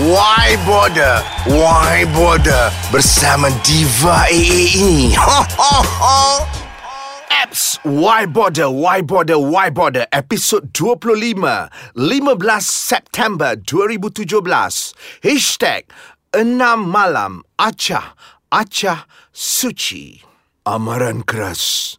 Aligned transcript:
Why 0.00 0.56
Border? 0.64 1.20
Why 1.44 2.08
Border? 2.16 2.72
Bersama 2.88 3.52
Diva 3.60 4.24
AA 4.32 4.72
ini. 4.72 5.12
Ho, 5.12 5.44
ho, 5.44 5.76
ho. 5.84 6.48
Apps 7.28 7.76
Why 7.84 8.24
Border, 8.24 8.70
Why 8.72 9.02
Border, 9.04 9.36
Why 9.36 9.68
Border 9.68 10.06
Episod 10.08 10.72
25 10.72 11.68
15 11.92 12.64
September 12.64 13.56
2017 13.60 14.96
Hashtag 15.20 15.84
Enam 16.32 16.88
Malam 16.88 17.44
Acah 17.60 18.16
Acah 18.48 19.04
Suci 19.36 20.24
Amaran 20.64 21.28
keras 21.28 21.98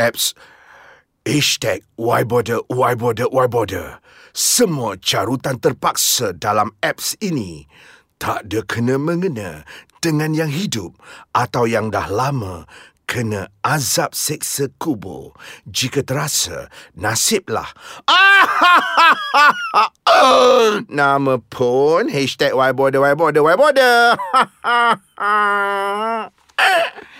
Apps 0.00 0.32
Hashtag 1.28 1.84
Why 2.00 2.24
Border, 2.24 2.64
Why 2.72 2.94
Border, 2.96 3.28
Why 3.28 3.44
Border 3.46 4.00
semua 4.32 4.96
carutan 4.96 5.60
terpaksa 5.60 6.32
dalam 6.32 6.72
apps 6.80 7.12
ini 7.20 7.68
tak 8.16 8.48
ada 8.48 8.64
kena-mengena 8.64 9.60
dengan 10.00 10.32
yang 10.32 10.48
hidup 10.48 10.96
atau 11.36 11.68
yang 11.68 11.92
dah 11.92 12.08
lama 12.08 12.64
kena 13.04 13.52
azab 13.60 14.16
seksa 14.16 14.72
kubur. 14.80 15.36
Jika 15.68 16.00
terasa, 16.00 16.72
nasiblah. 16.96 17.68
Nama 20.88 21.36
pun 21.52 22.08
hashtag 22.08 22.56
why 22.56 22.72
border, 22.72 23.04
why 23.04 23.12
border, 23.12 23.44
why 23.44 23.52
border. 23.52 24.16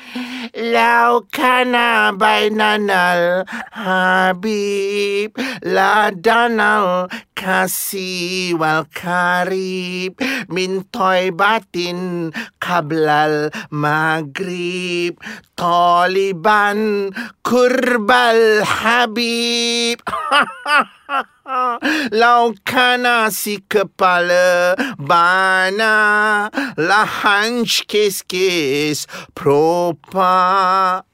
Lau 0.50 1.22
kana 1.30 2.10
bainanal 2.18 3.46
Habib 3.70 5.38
La 5.62 6.10
danal 6.10 7.06
kasih 7.42 8.54
wal 8.54 8.86
karib 8.94 10.14
Min 10.46 10.86
batin 11.34 12.30
kablal 12.62 13.50
maghrib 13.74 15.18
Taliban 15.58 17.10
kurbal 17.42 18.62
Habib. 18.62 19.98
Lau 22.12 22.54
kana 22.64 23.28
si 23.28 23.60
kepala 23.66 24.78
bana 24.96 25.94
Lahanch 26.78 27.84
kes-kes 27.86 29.06
propa. 29.36 31.04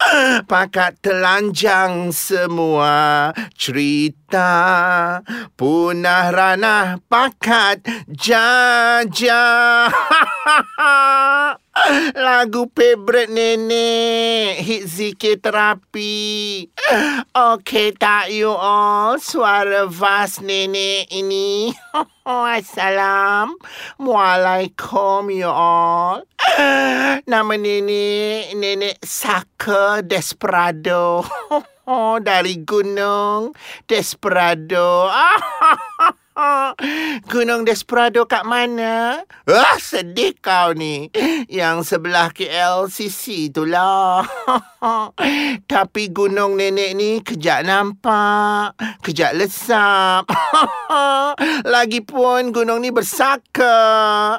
Pakat 0.48 1.02
telanjang 1.02 2.14
semua 2.14 3.32
cerita 3.52 5.20
Punah 5.58 6.17
ranah 6.34 6.98
pakat. 7.06 7.86
Jajah 8.10 9.88
Lagu 12.18 12.66
favourite 12.74 13.30
nenek. 13.30 14.58
Hit 14.58 14.82
zikir 14.90 15.38
terapi. 15.38 16.66
Okay 17.30 17.94
tak 17.94 18.34
you 18.34 18.50
all. 18.50 19.22
Suara 19.22 19.86
vas 19.86 20.42
nenek 20.42 21.06
ini. 21.14 21.70
Assalam. 22.26 23.54
Waalaikum 24.02 25.30
you 25.30 25.48
all. 25.48 26.26
Nama 27.28 27.54
nenek 27.54 28.56
Nenek 28.58 28.96
Saka 29.04 30.02
Desperado 30.02 31.22
Dari 32.20 32.60
Gunung. 32.68 33.56
Desperado 33.88 35.08
Gunung 37.26 37.66
Desperado 37.66 38.22
kat 38.22 38.46
mana? 38.46 39.26
Ah, 39.42 39.74
sedih 39.82 40.38
kau 40.38 40.70
ni. 40.70 41.10
Yang 41.50 41.90
sebelah 41.90 42.30
KLCC 42.30 43.50
itulah. 43.50 44.22
Tapi 45.72 46.14
gunung 46.14 46.54
nenek 46.54 46.94
ni 46.94 47.18
kejap 47.26 47.66
nampak, 47.66 48.78
kejap 49.02 49.34
lesap. 49.34 50.30
Lagipun 51.74 52.54
gunung 52.54 52.86
ni 52.86 52.94
bersaka. 52.94 54.38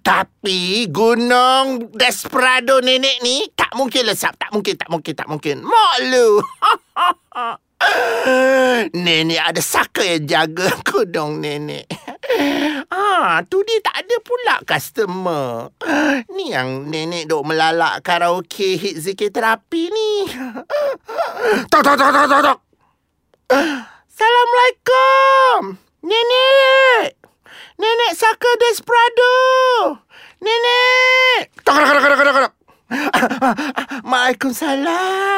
Tapi 0.00 0.88
gunung 0.88 1.92
Desperado 1.92 2.80
nenek 2.80 3.20
ni 3.20 3.44
tak 3.52 3.76
mungkin 3.76 4.08
lesap, 4.08 4.32
tak 4.40 4.48
mungkin, 4.48 4.80
tak 4.80 4.88
mungkin, 4.88 5.12
tak 5.12 5.28
mungkin. 5.28 5.56
Mak 5.60 5.94
lu. 6.08 6.40
Nenek 9.04 9.40
ada 9.40 9.62
saka 9.62 10.02
yang 10.04 10.26
jaga 10.28 10.68
kudung 10.88 11.40
nenek. 11.40 11.86
Ah, 12.88 13.44
tu 13.44 13.60
dia 13.64 13.80
tak 13.80 14.04
ada 14.04 14.16
pula 14.20 14.60
customer. 14.64 15.72
Ni 16.36 16.52
yang 16.52 16.84
nenek 16.88 17.28
duk 17.28 17.44
melalak 17.44 18.02
karaoke 18.04 18.76
hit 18.76 18.96
zikir 19.00 19.32
terapi 19.32 19.90
ni. 19.92 20.28
Tok, 21.68 21.82
tok, 21.84 21.96
tok, 21.96 22.12
tok, 22.12 22.28
tok. 22.28 22.58
Assalamualaikum. 23.48 25.76
Nenek. 26.04 27.16
Nenek 27.80 28.12
Saka 28.12 28.50
Desperado. 28.60 29.32
Nenek. 30.40 31.48
Tok, 31.64 31.76
tok, 31.80 31.92
tok, 31.92 32.12
tok, 32.12 32.44
tok. 32.44 32.52
Waalaikumsalam. 34.08 35.37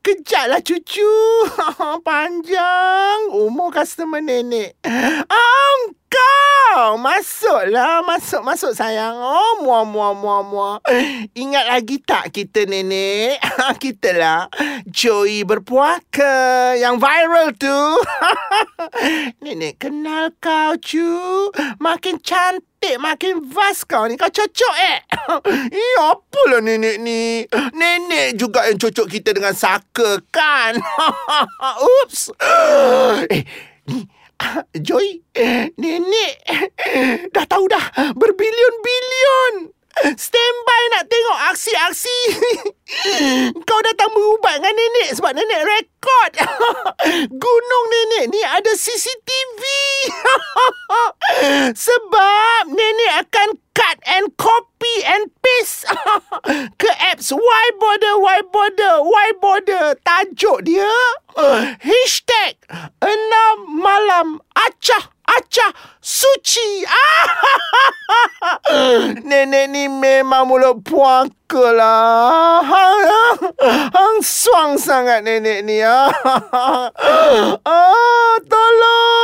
Kejaplah 0.00 0.64
cucu. 0.64 1.12
Panjang 2.06 3.28
umur 3.28 3.68
customer 3.68 4.24
nenek. 4.24 4.72
Oh, 5.28 5.76
kau. 6.08 6.96
Masuklah. 6.96 8.00
Masuk, 8.06 8.40
masuk 8.40 8.72
sayang. 8.72 9.20
Oh, 9.20 9.60
muah, 9.60 9.84
muah, 9.84 10.12
muah, 10.16 10.42
muah. 10.44 10.76
Ingat 11.36 11.64
lagi 11.68 12.00
tak 12.00 12.32
kita 12.32 12.64
nenek? 12.64 13.36
kita 13.84 14.16
lah. 14.16 14.48
Joey 14.88 15.44
berpuaka. 15.44 16.72
Yang 16.80 16.94
viral 17.04 17.48
tu. 17.56 17.80
nenek 19.44 19.76
kenal 19.76 20.32
kau, 20.40 20.72
cu. 20.80 21.08
Makin 21.76 22.16
cantik 22.24 22.96
makin 22.96 23.44
vast 23.44 23.84
kau 23.84 24.08
ni. 24.08 24.16
Kau 24.16 24.32
cocok 24.32 24.76
eh. 24.80 24.98
Eh, 25.74 25.96
apalah 26.04 26.60
nenek 26.60 27.00
ni. 27.00 27.44
Nenek 27.50 28.36
juga 28.36 28.68
yang 28.68 28.76
cocok 28.76 29.06
kita 29.08 29.32
dengan 29.32 29.56
Saka 29.56 30.20
kan. 30.28 30.76
Oops. 31.88 32.20
Eh, 33.32 33.44
ni. 33.88 34.04
Joy, 34.74 35.22
nenek 35.78 36.34
dah 37.30 37.46
tahu 37.48 37.64
dah 37.70 38.12
berbilion-bilion. 38.18 39.72
Standby 39.94 40.82
nak 40.90 41.06
tengok 41.06 41.38
aksi-aksi. 41.54 42.20
Kau 43.68 43.80
datang 43.86 44.10
berubat 44.10 44.58
dengan 44.58 44.74
nenek 44.74 45.08
sebab 45.14 45.32
nenek 45.38 45.62
rekod. 45.62 46.32
Gunung 47.30 47.86
nenek 47.88 48.24
ni 48.34 48.42
ada 48.42 48.74
CCTV. 48.74 49.62
sebab 51.86 52.74
nenek 52.74 53.12
akan 53.22 53.48
cut 53.70 53.98
and 54.10 54.34
paste 55.54 55.86
ke 56.80 56.90
apps? 57.10 57.30
Why 57.30 57.66
Bother, 57.78 58.14
Why 58.18 58.40
Bother, 58.50 58.94
Why 59.02 59.28
Bother. 59.38 59.94
Tajuk 60.02 60.66
dia 60.66 60.90
Hashtag 61.82 62.58
Enam 63.02 63.56
Malam 63.78 64.38
Acah 64.54 65.10
Acah 65.24 65.72
Suci. 65.98 66.84
Nenek 69.28 69.66
ni 69.72 69.88
memang 69.88 70.46
mulut 70.46 70.84
puaka 70.84 71.64
lah. 71.72 72.60
Hang 73.96 74.20
suang 74.20 74.76
sangat 74.76 75.24
nenek 75.24 75.64
ni 75.64 75.80
ah, 75.80 76.12
Tolong 78.44 79.23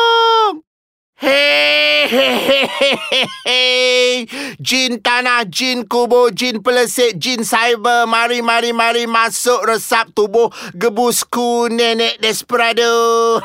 Jin 4.58 4.98
tanah, 4.98 5.46
jin 5.46 5.86
kubur, 5.86 6.34
jin 6.34 6.58
pelesik, 6.58 7.14
jin 7.22 7.46
cyber. 7.46 8.10
Mari, 8.10 8.42
mari, 8.42 8.74
mari 8.74 9.06
masuk 9.06 9.62
resap 9.62 10.10
tubuh 10.10 10.50
gebusku 10.74 11.70
nenek 11.70 12.18
desperado. 12.18 13.38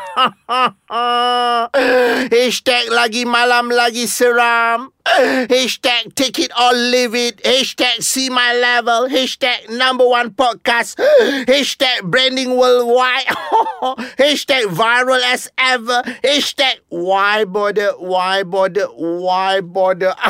Hashtag 2.34 2.90
lagi 2.90 3.30
malam 3.30 3.70
lagi 3.70 4.10
seram. 4.10 4.95
Hashtag 5.06 6.16
take 6.16 6.40
it 6.40 6.52
or 6.58 6.74
leave 6.74 7.14
it. 7.14 7.38
Hashtag 7.44 8.02
see 8.02 8.30
my 8.30 8.58
level. 8.58 9.08
Hashtag 9.08 9.70
number 9.70 10.02
one 10.08 10.32
podcast. 10.32 10.98
Hashtag 11.46 12.10
branding 12.10 12.58
worldwide. 12.58 13.26
Hashtag 14.18 14.74
viral 14.74 15.22
as 15.22 15.48
ever. 15.58 16.02
Hashtag 16.26 16.82
why 16.90 17.46
bother, 17.46 17.94
why 18.02 18.42
bother, 18.42 18.90
why 18.98 19.62
bother. 19.62 20.16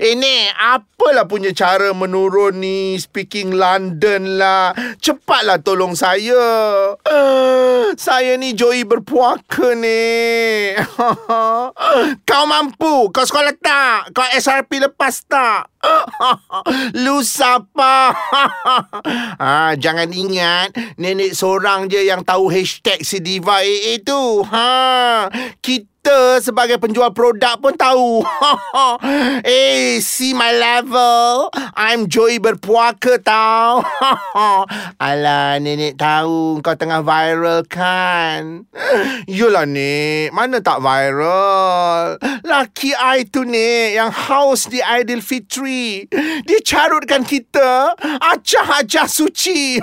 Ini 0.00 0.34
apalah 0.56 1.28
punya 1.28 1.52
cara 1.52 1.92
menurun 1.92 2.56
ni. 2.64 2.96
Speaking 2.96 3.52
London 3.52 4.40
lah. 4.40 4.72
Cepatlah 5.04 5.60
tolong 5.60 5.92
saya. 5.92 6.96
Saya 7.96 8.40
ni 8.40 8.56
Joey 8.56 8.88
berpuaka 8.88 9.76
ni. 9.76 10.72
Kau 12.22 12.44
mampu. 12.44 13.08
Kau 13.10 13.24
sekolah 13.24 13.54
tak? 13.56 14.12
Kau 14.12 14.26
SRP 14.30 14.78
lepas 14.80 15.24
tak? 15.24 15.70
Lu 17.04 17.22
siapa? 17.22 18.12
Ha, 19.36 19.76
Jangan 19.76 20.10
ingat 20.10 20.74
Nenek 20.96 21.36
seorang 21.36 21.86
je 21.86 22.02
yang 22.02 22.24
tahu 22.24 22.48
hashtag 22.48 23.00
si 23.00 23.20
Diva 23.20 23.60
AA 23.60 24.02
tu. 24.02 24.42
Ha, 24.44 25.28
Kita 25.60 25.95
kita 26.06 26.38
sebagai 26.38 26.78
penjual 26.78 27.10
produk 27.10 27.58
pun 27.58 27.74
tahu. 27.74 28.22
eh, 29.42 29.98
see 29.98 30.38
my 30.38 30.54
level. 30.54 31.50
I'm 31.74 32.06
Joy 32.06 32.38
berpuaka 32.38 33.18
tau. 33.18 33.82
Alah, 35.02 35.58
nenek 35.58 35.98
tahu 35.98 36.62
kau 36.62 36.78
tengah 36.78 37.02
viral 37.02 37.66
kan? 37.66 38.70
Yolah, 39.26 39.66
nek. 39.66 40.30
Mana 40.30 40.62
tak 40.62 40.78
viral? 40.78 42.22
Laki 42.46 42.94
I 42.94 43.26
tu, 43.26 43.42
nek. 43.42 43.98
Yang 43.98 44.10
haus 44.30 44.70
di 44.70 44.78
Aidilfitri. 44.78 46.06
Dia 46.46 46.58
carutkan 46.62 47.26
kita. 47.26 47.98
Acah-acah 48.22 49.10
suci. 49.10 49.82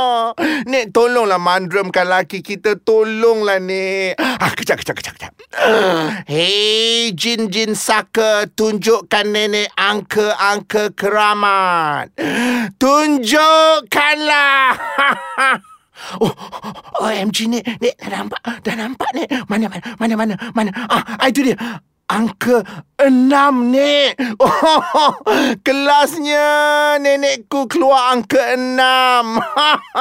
nek, 0.70 0.94
tolonglah 0.94 1.42
mandrumkan 1.42 2.06
laki 2.06 2.38
kita. 2.38 2.78
Tolonglah, 2.78 3.58
nek. 3.58 4.14
Ah, 4.22 4.54
kejap, 4.54 4.78
kejap, 4.78 4.94
kejap, 5.02 5.14
kejap. 5.18 5.34
Hei 6.30 7.12
jin-jin 7.16 7.72
saka 7.72 8.44
Tunjukkan 8.52 9.26
nenek 9.32 9.72
angka-angka 9.72 10.92
keramat 10.92 12.12
Tunjukkanlah 12.80 14.76
Oh, 16.20 16.28
OMG 17.02 17.48
ni, 17.48 17.58
ni 17.80 17.90
dah 17.96 18.20
nampak, 18.20 18.38
dah 18.60 18.74
nampak 18.76 19.10
ni. 19.16 19.24
Mana 19.48 19.66
mana 19.66 19.80
mana 19.96 20.14
mana 20.14 20.34
mana. 20.52 20.70
Ah, 20.92 21.24
itu 21.26 21.40
dia 21.40 21.56
angka 22.06 22.62
enam 22.98 23.70
ni. 23.70 24.14
Oh, 24.36 25.12
kelasnya 25.64 26.96
nenekku 27.00 27.68
keluar 27.68 28.14
angka 28.14 28.56
enam. 28.56 29.40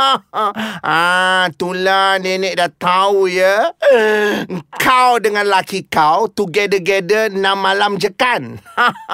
ah, 0.85 1.47
itulah 1.49 2.19
nenek 2.19 2.55
dah 2.59 2.71
tahu 2.71 3.31
ya. 3.31 3.71
Kau 4.75 5.19
dengan 5.19 5.47
laki 5.47 5.87
kau 5.87 6.27
together-together 6.31 7.31
enam 7.33 7.57
malam 7.59 7.97
je 7.99 8.11
kan? 8.11 8.59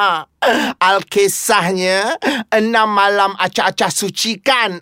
Alkisahnya 0.90 2.18
enam 2.50 2.90
malam 2.92 3.38
acah-acah 3.38 3.92
suci 3.94 4.42
kan? 4.42 4.82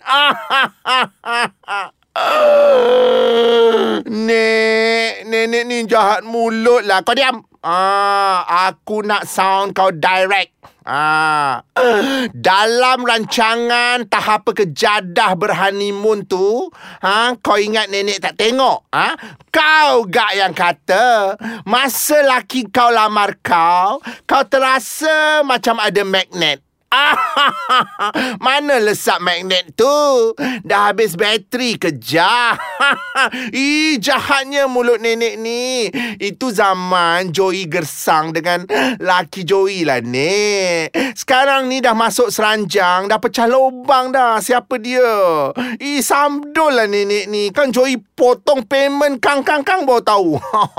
Nek, 4.08 5.10
nenek 5.28 5.62
ni 5.68 5.76
jahat 5.84 6.24
mulut 6.24 6.84
lah. 6.84 7.04
Kau 7.04 7.16
diam. 7.16 7.49
Ah, 7.60 8.40
aku 8.72 9.04
nak 9.04 9.28
sound 9.28 9.76
kau 9.76 9.92
direct. 9.92 10.56
Ah. 10.88 11.60
Dalam 12.32 13.04
rancangan 13.04 14.08
tahap 14.08 14.48
kejadah 14.48 15.36
berhanimun 15.36 16.24
tu, 16.24 16.72
ha, 17.04 17.36
kau 17.44 17.60
ingat 17.60 17.92
nenek 17.92 18.24
tak 18.24 18.40
tengok? 18.40 18.88
Ha? 18.96 19.12
Kau 19.52 20.08
gak 20.08 20.40
yang 20.40 20.56
kata, 20.56 21.36
masa 21.68 22.24
laki 22.24 22.64
kau 22.72 22.88
lamar 22.88 23.36
kau, 23.44 24.00
kau 24.24 24.42
terasa 24.48 25.44
macam 25.44 25.76
ada 25.84 26.00
magnet. 26.00 26.64
Mana 28.44 28.82
lesak 28.82 29.22
magnet 29.22 29.78
tu? 29.78 30.34
Dah 30.66 30.90
habis 30.90 31.14
bateri 31.14 31.78
kejar. 31.78 32.58
Ih, 33.54 34.02
jahatnya 34.02 34.66
mulut 34.66 34.98
nenek 34.98 35.38
ni. 35.38 35.86
Itu 36.18 36.50
zaman 36.50 37.30
Joey 37.30 37.70
gersang 37.70 38.34
dengan 38.34 38.66
laki 38.98 39.46
Joey 39.46 39.86
lah, 39.86 40.02
Nek. 40.02 40.90
Sekarang 41.14 41.70
ni 41.70 41.78
dah 41.78 41.94
masuk 41.94 42.34
seranjang, 42.34 43.06
dah 43.06 43.22
pecah 43.22 43.46
lubang 43.46 44.10
dah. 44.10 44.42
Siapa 44.42 44.74
dia? 44.82 45.54
Ih, 45.78 46.02
samdol 46.02 46.74
lah 46.74 46.88
nenek 46.90 47.30
ni. 47.30 47.54
Kan 47.54 47.70
Joey 47.70 48.02
potong 48.02 48.66
payment 48.66 49.22
kang-kang-kang 49.22 49.86
baru 49.86 50.02
tahu. 50.02 50.30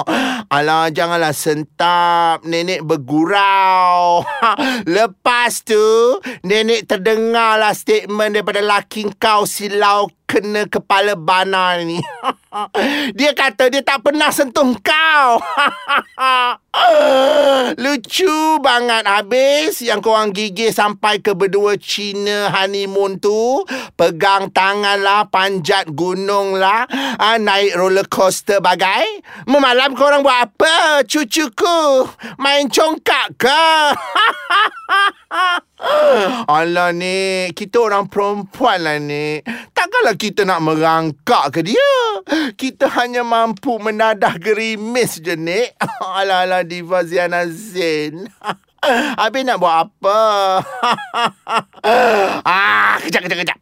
Alah, 0.56 0.92
janganlah 0.92 1.32
sentap. 1.32 2.44
Nenek 2.44 2.84
bergurau. 2.84 4.28
Lepas 4.86 5.64
tu, 5.64 6.01
nenek 6.46 6.88
terdengarlah 6.90 7.74
statement 7.76 8.38
daripada 8.38 8.62
laki 8.62 9.10
kau 9.18 9.46
silau 9.46 10.10
kena 10.32 10.64
kepala 10.72 11.20
bana 11.20 11.76
ni. 11.84 12.00
dia 13.20 13.36
kata 13.36 13.68
dia 13.68 13.84
tak 13.84 14.00
pernah 14.00 14.32
sentuh 14.32 14.72
kau. 14.80 15.30
Lucu 17.82 18.62
banget 18.62 19.10
habis 19.10 19.82
yang 19.82 20.06
korang 20.06 20.30
gigih 20.30 20.70
sampai 20.70 21.18
ke 21.18 21.34
berdua 21.34 21.82
Cina 21.82 22.54
honeymoon 22.54 23.18
tu. 23.18 23.66
Pegang 23.98 24.54
tangan 24.54 25.02
lah, 25.02 25.26
panjat 25.34 25.90
gunung 25.90 26.62
lah, 26.62 26.86
ha, 27.18 27.42
naik 27.42 27.74
roller 27.74 28.06
coaster 28.06 28.62
bagai. 28.62 29.26
Memalam 29.50 29.98
korang 29.98 30.22
buat 30.22 30.46
apa, 30.46 31.02
cucuku? 31.10 32.06
Main 32.38 32.70
congkak 32.70 33.42
ke? 33.42 33.66
Alah 36.46 36.94
ni, 36.94 37.50
kita 37.58 37.82
orang 37.82 38.06
perempuan 38.06 38.86
lah 38.86 39.02
ni. 39.02 39.42
Takkanlah 39.74 40.14
kita 40.14 40.46
nak 40.46 40.62
merangkak 40.62 41.58
ke 41.58 41.66
dia? 41.66 41.90
Kita 42.54 42.86
hanya 43.02 43.26
mampu 43.26 43.82
menadah 43.82 44.38
gerimis 44.38 45.18
je 45.18 45.34
ni. 45.34 45.66
Alah 46.22 46.46
alah 46.46 46.62
Diva 46.62 47.02
Ziana 47.02 47.50
Zain. 47.72 48.28
Habis 49.22 49.46
nak 49.46 49.62
buat 49.62 49.76
apa? 49.88 50.20
ah, 52.50 52.98
kejap, 53.06 53.30
kejap, 53.30 53.40
kejap. 53.46 53.60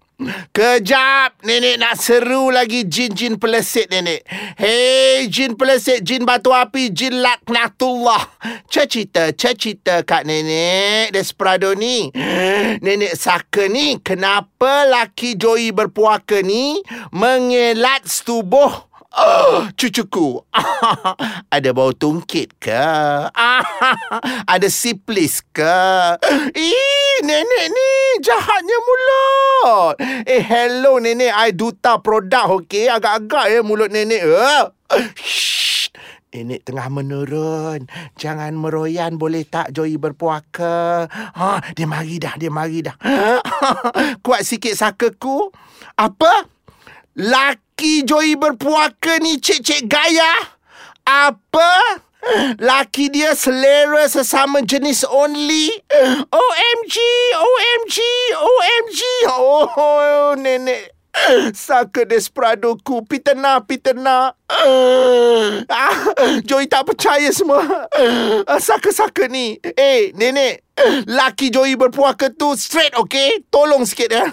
Kejap, 0.51 1.39
nenek 1.47 1.79
nak 1.79 1.95
seru 1.95 2.51
lagi 2.51 2.83
jin-jin 2.83 3.39
pelesit 3.39 3.87
nenek. 3.87 4.27
Hei, 4.59 5.31
jin 5.31 5.55
pelesit, 5.55 6.03
jin 6.03 6.27
batu 6.27 6.51
api, 6.51 6.91
jin 6.91 7.23
laknatullah. 7.23 8.27
Cerita, 8.67 9.31
cerita 9.31 10.03
kat 10.03 10.27
nenek 10.27 11.15
Desperado 11.15 11.71
ni. 11.71 12.11
Nenek 12.83 13.15
saka 13.15 13.71
ni, 13.71 13.95
kenapa 14.03 14.87
laki 14.91 15.39
Joey 15.39 15.71
berpuaka 15.71 16.43
ni 16.43 16.83
mengelat 17.15 18.03
setubuh 18.03 18.88
Oh, 19.09 19.65
cucuku. 19.73 20.37
Ada 21.55 21.73
bau 21.73 21.89
tungkit 21.97 22.61
ke? 22.61 22.85
Ada 24.53 24.69
siplis 24.69 25.41
ke? 25.49 25.81
Ih, 26.53 27.17
nenek 27.25 27.65
ni 27.73 27.89
jahatnya 28.21 28.77
mulut. 28.85 29.95
Eh, 30.29 30.45
hello 30.45 31.01
nenek. 31.01 31.33
I 31.33 31.49
duta 31.57 31.97
produk, 31.97 32.61
okey? 32.61 32.85
Agak-agak 32.85 33.49
ya 33.49 33.65
mulut 33.65 33.89
nenek. 33.89 34.21
Uh. 34.21 34.69
Shh. 35.17 35.89
Nenek 36.29 36.61
tengah 36.61 36.93
menurun. 36.93 37.89
Jangan 38.13 38.53
meroyan 38.53 39.17
boleh 39.17 39.41
tak 39.41 39.73
Joy 39.73 39.97
berpuaka. 39.97 41.09
Ha, 41.09 41.73
dia 41.73 41.89
mari 41.89 42.21
dah, 42.21 42.37
dia 42.37 42.53
mari 42.53 42.85
dah. 42.85 42.93
Kuat 44.25 44.45
sikit 44.45 44.77
sakaku. 44.77 45.49
Apa? 45.97 46.45
Laki 47.17 47.68
laki 47.79 48.03
Joey 48.03 48.35
berpuaka 48.35 49.23
ni 49.23 49.39
cik-cik 49.39 49.87
gaya? 49.87 50.51
Apa? 51.07 52.03
Laki 52.59 53.07
dia 53.07 53.31
selera 53.31 54.03
sesama 54.11 54.59
jenis 54.67 55.07
only? 55.07 55.71
OMG, 56.27 56.95
OMG, 57.39 57.97
OMG. 58.35 58.99
Oh, 59.31 60.35
nenek. 60.35 60.91
Saka 61.55 62.03
Desperado 62.03 62.75
ku 62.83 62.99
Pitena 63.07 63.63
Pitena 63.63 64.35
ah, 65.69 65.93
Joy 66.41 66.65
tak 66.65 66.89
percaya 66.89 67.29
semua. 67.29 67.61
Ah, 68.49 68.57
Saka-saka 68.57 69.29
ni. 69.29 69.61
Eh 69.61 70.11
nenek 70.17 70.65
Laki 71.11 71.51
Joey 71.51 71.75
berpuaka 71.75 72.31
tu 72.31 72.55
straight 72.55 72.95
okay? 72.95 73.43
Tolong 73.51 73.83
sikit 73.83 74.15
ya 74.15 74.25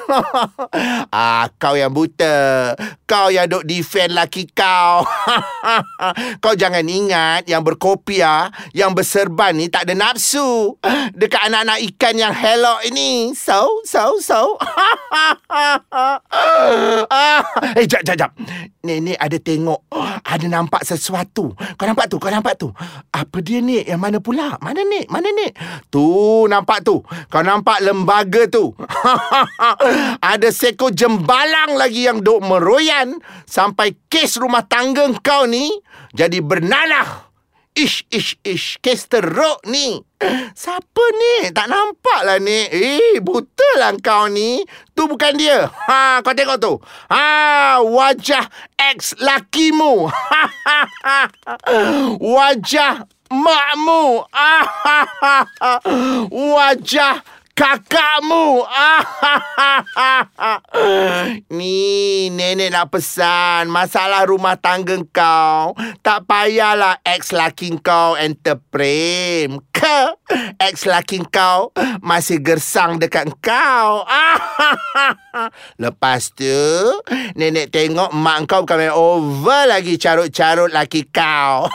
ah, 1.10 1.50
Kau 1.58 1.74
yang 1.74 1.90
buta. 1.90 2.70
Kau 3.02 3.34
yang 3.34 3.50
duk 3.50 3.66
defend 3.66 4.14
laki 4.14 4.46
kau. 4.54 5.02
Kau 6.42 6.54
jangan 6.54 6.86
ingat 6.86 7.50
Yang 7.50 7.74
berkopiah 7.74 8.54
Yang 8.70 9.02
berserban 9.02 9.58
ni 9.58 9.66
tak 9.66 9.90
ada 9.90 9.94
nafsu. 9.98 10.78
Dekat 11.18 11.50
anak-anak 11.50 11.82
ikan 11.94 12.14
yang 12.14 12.34
hello 12.34 12.78
ini. 12.86 13.34
So 13.34 13.82
so 13.82 14.22
so 14.22 14.54
Eh 17.74 17.84
jap 17.90 18.06
jap 18.06 18.16
jap 18.16 18.30
Nenek 18.86 19.18
ada 19.18 19.36
tengok 19.42 19.90
Ada 20.32 20.46
nampak 20.46 20.86
sesuatu 20.86 21.50
Kau 21.74 21.86
nampak 21.86 22.06
tu 22.06 22.22
Kau 22.22 22.30
nampak 22.30 22.54
tu 22.54 22.70
Apa 23.10 23.42
dia 23.42 23.58
ni 23.58 23.82
Yang 23.82 24.00
mana 24.00 24.18
pula 24.22 24.54
Mana 24.62 24.86
ni 24.86 25.02
Mana 25.10 25.26
ni 25.34 25.50
Tu 25.90 26.06
nampak 26.46 26.82
tu. 26.82 27.02
Kau 27.32 27.42
nampak 27.42 27.82
lembaga 27.82 28.48
tu. 28.48 28.72
Ada 30.32 30.48
seko 30.50 30.90
jembalang 30.92 31.78
lagi 31.78 32.08
yang 32.08 32.20
duk 32.20 32.42
meroyan 32.42 33.18
sampai 33.48 33.94
kes 34.10 34.38
rumah 34.40 34.64
tangga 34.66 35.08
kau 35.22 35.44
ni 35.48 35.70
jadi 36.16 36.40
bernanah. 36.40 37.25
Ish, 37.76 38.08
ish, 38.08 38.40
ish. 38.40 38.80
Kes 38.80 39.04
teruk 39.04 39.60
ni. 39.68 40.00
Siapa 40.56 41.04
ni? 41.12 41.52
Tak 41.52 41.68
nampak 41.68 42.24
lah 42.24 42.40
ni. 42.40 42.64
Eh, 42.72 43.20
buta 43.20 43.68
lah 43.76 43.92
kau 44.00 44.32
ni. 44.32 44.64
Tu 44.96 45.04
bukan 45.04 45.36
dia. 45.36 45.68
Ha, 45.68 46.24
kau 46.24 46.32
tengok 46.32 46.56
tu. 46.56 46.72
Ha, 47.12 47.76
wajah 47.84 48.48
ex 48.80 49.12
lakimu. 49.20 50.08
Wajah 52.36 53.04
makmu. 53.28 54.24
Ha. 54.32 54.52
Wajah 56.56 57.20
kakakmu. 57.56 58.62
Ni 61.56 62.28
nenek 62.28 62.70
nak 62.70 62.92
pesan 62.92 63.72
masalah 63.72 64.28
rumah 64.28 64.60
tangga 64.60 65.00
kau. 65.10 65.72
Tak 66.04 66.28
payahlah 66.28 67.00
ex 67.02 67.32
laki 67.32 67.80
kau 67.80 68.14
enter 68.14 68.60
frame. 68.68 69.64
Ke 69.72 70.14
ex 70.66 70.86
laki 70.86 71.22
kau 71.30 71.70
masih 72.02 72.42
gersang 72.42 72.98
dekat 72.98 73.30
kau. 73.38 74.02
Lepas 75.82 76.32
tu 76.32 76.58
nenek 77.36 77.70
tengok 77.70 78.10
mak 78.16 78.48
kau 78.48 78.64
bukan 78.64 78.78
main 78.80 78.94
over 78.94 79.68
lagi 79.68 80.00
carut-carut 80.00 80.72
laki 80.72 81.06
kau. 81.08 81.68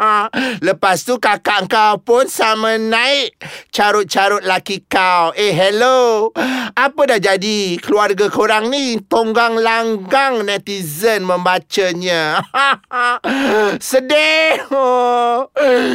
Lepas 0.66 1.06
tu 1.06 1.16
kakak 1.22 1.70
kau 1.70 2.02
pun 2.02 2.26
sama 2.28 2.76
naik 2.76 3.38
carut-carut 3.70 4.42
laki 4.44 4.84
kau. 4.84 5.32
Eh, 5.38 5.54
hello. 5.54 6.34
Apa 6.74 7.06
dah 7.06 7.20
jadi 7.22 7.78
keluarga 7.78 8.26
korang 8.28 8.68
ni? 8.68 8.98
Tonggang 8.98 9.56
langgang 9.62 10.42
netizen 10.42 11.22
membacanya. 11.22 12.42
Sedih. 13.78 14.66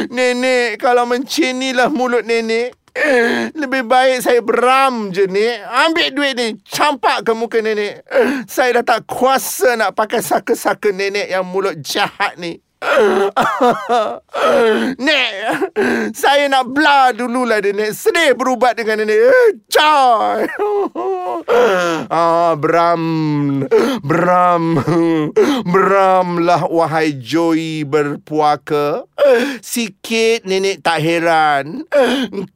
Nenek, 0.08 0.80
kalau 0.80 1.04
mencinilah 1.04 1.92
mulut 2.00 2.24
nenek. 2.24 2.72
Lebih 3.60 3.86
baik 3.86 4.18
saya 4.18 4.42
beram 4.42 5.14
je 5.14 5.22
ni 5.30 5.46
Ambil 5.86 6.10
duit 6.10 6.34
ni 6.34 6.58
Campak 6.66 7.22
ke 7.22 7.38
muka 7.38 7.62
nenek 7.62 8.02
Saya 8.50 8.82
dah 8.82 8.98
tak 8.98 9.06
kuasa 9.06 9.78
nak 9.78 9.94
pakai 9.94 10.18
saka-saka 10.18 10.90
nenek 10.90 11.30
Yang 11.30 11.44
mulut 11.46 11.78
jahat 11.78 12.34
ni 12.34 12.58
Nek, 15.04 15.30
saya 16.16 16.48
nak 16.48 16.72
bla 16.72 17.12
dululah 17.12 17.60
dia, 17.60 17.76
Nek. 17.76 17.92
Sedih 17.92 18.32
berubat 18.32 18.72
dengan 18.72 19.04
nenek. 19.04 19.20
Eh, 19.20 19.52
coy. 19.68 20.48
ah, 22.10 22.52
Bram. 22.58 23.04
Bram. 24.04 24.64
Bramlah, 25.64 26.66
wahai 26.68 27.16
Joy 27.16 27.86
berpuaka. 27.88 29.08
Sikit 29.64 30.44
nenek 30.44 30.84
tak 30.84 31.00
heran. 31.00 31.84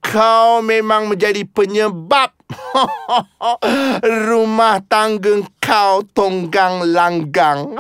Kau 0.05 0.65
memang 0.65 1.09
menjadi 1.13 1.45
penyebab 1.47 2.35
Rumah 4.29 4.77
tangga 4.87 5.43
kau 5.61 6.05
tonggang 6.13 6.85
langgang. 6.93 7.73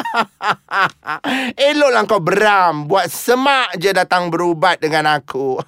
Eloklah 1.68 2.04
kau 2.08 2.20
beram. 2.22 2.88
Buat 2.88 3.12
semak 3.12 3.76
je 3.76 3.92
datang 3.92 4.32
berubat 4.32 4.80
dengan 4.80 5.20
aku. 5.20 5.60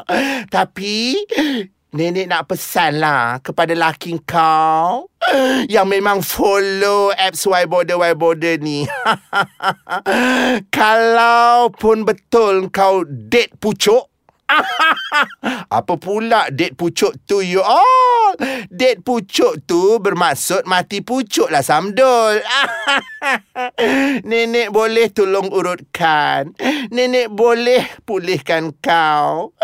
Tapi... 0.54 1.16
Nenek 1.92 2.24
nak 2.24 2.48
pesan 2.48 3.04
lah 3.04 3.36
kepada 3.44 3.76
laki 3.76 4.16
kau 4.24 5.12
yang 5.74 5.84
memang 5.84 6.24
follow 6.24 7.12
apps 7.12 7.44
Y 7.44 7.68
Border 7.68 8.00
Y 8.00 8.12
Border 8.16 8.56
ni. 8.56 8.88
Kalau 10.80 11.68
pun 11.68 12.08
betul 12.08 12.72
kau 12.72 13.04
date 13.04 13.52
pucuk, 13.60 14.08
Apa 15.78 15.94
pula 15.96 16.48
date 16.52 16.76
pucuk 16.76 17.16
tu 17.24 17.40
you 17.40 17.60
all? 17.62 18.36
Date 18.68 19.04
pucuk 19.04 19.64
tu 19.64 19.98
bermaksud 20.00 20.64
mati 20.68 21.00
pucuk 21.04 21.48
lah 21.48 21.64
Samdul. 21.64 22.40
Nenek 24.28 24.72
boleh 24.72 25.08
tolong 25.12 25.48
urutkan. 25.52 26.52
Nenek 26.92 27.32
boleh 27.32 27.84
pulihkan 28.04 28.72
kau. 28.80 29.54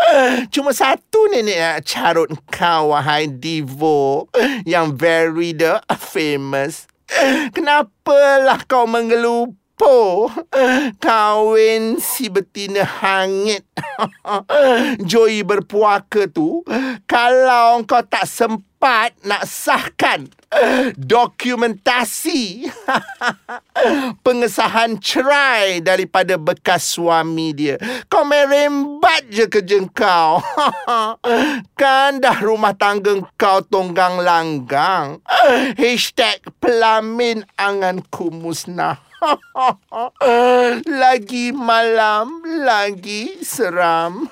Cuma 0.53 0.71
satu 0.73 1.29
nenek 1.29 1.57
nak 1.57 1.79
carut 1.85 2.29
kau 2.49 2.93
wahai 2.93 3.29
divo 3.29 4.29
yang 4.65 4.95
very 4.95 5.53
the 5.53 5.81
famous. 5.97 6.85
Kenapalah 7.53 8.63
kau 8.69 8.85
mengelup 8.85 9.53
Po, 9.79 10.27
kahwin 11.03 12.03
si 12.03 12.27
betina 12.27 12.83
hangit. 12.83 13.63
Joy 15.09 15.47
berpuaka 15.47 16.27
tu, 16.27 16.67
kalau 17.07 17.79
kau 17.87 18.03
tak 18.03 18.27
sempat 18.27 19.15
nak 19.23 19.47
sahkan 19.47 20.27
dokumentasi 20.99 22.67
pengesahan 24.25 24.97
cerai 24.99 25.79
daripada 25.79 26.35
bekas 26.35 26.83
suami 26.83 27.55
dia. 27.55 27.79
Kau 28.11 28.27
merembat 28.27 29.31
je 29.31 29.47
kerja 29.47 29.79
kau. 29.95 30.43
kan 31.79 32.19
dah 32.19 32.37
rumah 32.43 32.75
tangga 32.75 33.15
kau 33.39 33.63
tonggang 33.63 34.19
langgang. 34.19 35.23
Hashtag 35.79 36.43
pelamin 36.59 37.47
anganku 37.55 38.27
musnah. 38.33 39.08
lagi 41.01 41.51
malam, 41.51 42.41
lagi 42.63 43.39
seram. 43.43 44.27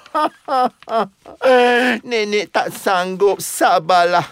Nenek 2.08 2.52
tak 2.52 2.72
sanggup, 2.72 3.44
sabarlah. 3.44 4.26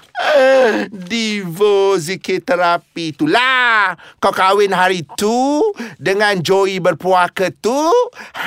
Divo 0.90 2.00
zikir 2.00 2.42
terapi 2.42 3.14
tu 3.14 3.28
lah. 3.28 3.94
Kau 4.24 4.32
kahwin 4.32 4.72
hari 4.72 5.04
tu 5.20 5.62
dengan 6.00 6.40
Joey 6.40 6.80
berpuaka 6.80 7.52
tu. 7.52 7.92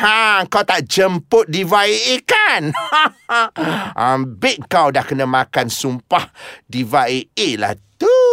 Ha, 0.00 0.48
kau 0.48 0.64
tak 0.64 0.88
jemput 0.88 1.46
Diva 1.46 1.84
AA 1.84 2.24
kan? 2.24 2.72
Ambil 4.16 4.58
kau 4.66 4.88
dah 4.88 5.04
kena 5.04 5.28
makan 5.28 5.68
sumpah 5.68 6.32
Diva 6.64 7.06
AA 7.06 7.60
lah 7.60 7.76
tu. 8.00 8.27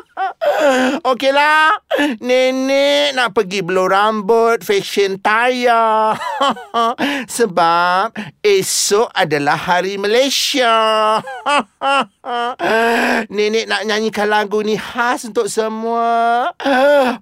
Okeylah. 1.10 1.76
Nenek 2.22 3.14
nak 3.16 3.36
pergi 3.36 3.60
blow 3.60 3.88
rambut, 3.88 4.64
fashion 4.64 5.18
tayar. 5.20 6.16
Sebab 7.36 8.16
esok 8.40 9.08
adalah 9.12 9.58
hari 9.58 9.98
Malaysia. 10.00 11.18
Nenek 13.34 13.64
nak 13.68 13.82
nyanyikan 13.86 14.28
lagu 14.30 14.62
ni 14.64 14.78
khas 14.78 15.28
untuk 15.28 15.48
semua 15.48 16.50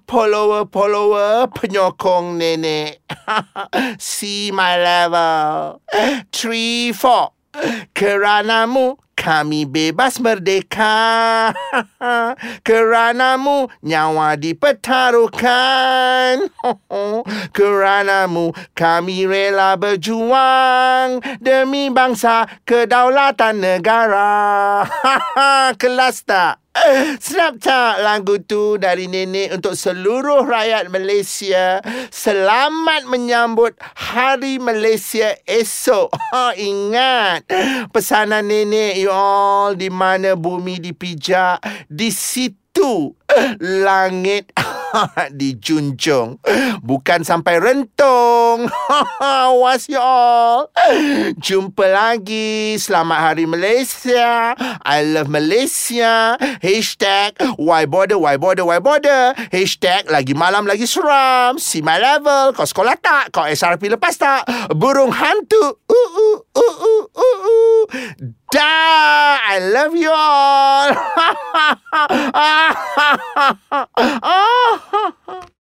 follower-follower 0.05 1.51
penyokong 1.51 2.39
nenek. 2.39 3.03
See 3.99 4.53
my 4.53 4.77
level. 4.79 5.81
Three, 6.31 6.95
four. 6.95 7.35
Keranamu 7.91 8.95
kami 9.13 9.69
bebas 9.69 10.17
merdeka. 10.17 11.53
Keranamu 12.67 13.69
nyawa 13.85 14.33
dipertaruhkan. 14.39 16.49
Keranamu 17.55 18.55
kami 18.73 19.29
rela 19.29 19.77
berjuang 19.77 21.21
Demi 21.37 21.93
bangsa 21.93 22.49
kedaulatan 22.65 23.61
negara. 23.61 24.89
Kelas 25.81 26.25
tak? 26.25 26.61
Sedap 27.19 27.59
tak 27.59 27.99
lagu 27.99 28.39
tu 28.47 28.79
dari 28.79 29.11
nenek 29.11 29.59
untuk 29.59 29.75
seluruh 29.75 30.47
rakyat 30.47 30.87
Malaysia? 30.87 31.83
Selamat 32.07 33.11
menyambut 33.11 33.75
Hari 34.15 34.55
Malaysia 34.55 35.35
esok. 35.43 36.15
Ha, 36.31 36.55
Ingat 36.55 37.43
pesanan 37.91 38.47
nenek 38.47 38.95
you 38.95 39.10
all 39.11 39.75
Di 39.75 39.91
mana 39.91 40.39
bumi 40.39 40.79
dipijak 40.79 41.59
Di 41.91 42.07
situ 42.09 43.11
langit 43.59 44.51
dijunjung 45.39 46.39
bukan 46.83 47.21
sampai 47.23 47.59
was 49.61 49.87
you 49.87 49.99
all 50.01 50.67
jumpa 51.39 51.85
lagi. 51.87 52.75
Selamat 52.75 53.31
hari 53.31 53.45
Malaysia. 53.47 54.55
I 54.83 55.03
love 55.05 55.31
Malaysia. 55.31 56.35
Hashtag 56.59 57.39
why 57.55 57.85
border 57.85 58.17
why 58.19 58.35
border 58.35 58.65
why 58.67 58.79
border 58.81 59.31
hashtag 59.53 60.09
lagi 60.11 60.35
malam 60.35 60.67
lagi 60.67 60.83
seram. 60.83 61.55
See 61.61 61.79
my 61.79 61.95
level. 62.01 62.51
Kau 62.51 62.67
sekolah 62.67 62.97
tak? 62.99 63.31
Kau 63.31 63.47
SRP 63.47 63.87
lepas 63.93 64.17
tak? 64.19 64.43
Burung 64.75 65.13
hantu. 65.15 65.79
Uh, 65.87 65.95
uh, 65.95 66.39
uh, 66.57 66.75
uh, 66.81 67.05
uh, 67.15 67.37
uh. 67.45 67.81
Dah, 68.51 69.39
I 69.47 69.63
love 69.71 69.95
you 69.95 70.11
all. 70.11 70.91
ah. 72.35 72.75